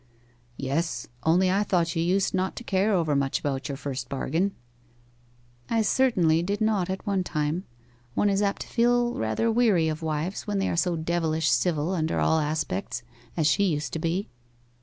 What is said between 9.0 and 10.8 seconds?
rather weary of wives when they are